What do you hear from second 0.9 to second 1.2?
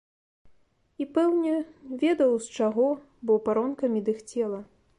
І,